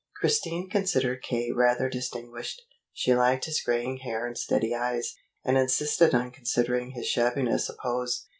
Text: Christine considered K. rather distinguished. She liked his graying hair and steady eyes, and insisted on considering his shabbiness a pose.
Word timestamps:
Christine 0.19 0.67
considered 0.67 1.21
K. 1.21 1.51
rather 1.51 1.87
distinguished. 1.87 2.63
She 2.91 3.13
liked 3.13 3.45
his 3.45 3.61
graying 3.61 3.97
hair 3.97 4.25
and 4.25 4.35
steady 4.35 4.73
eyes, 4.73 5.13
and 5.45 5.59
insisted 5.59 6.15
on 6.15 6.31
considering 6.31 6.93
his 6.95 7.05
shabbiness 7.07 7.69
a 7.69 7.75
pose. 7.79 8.25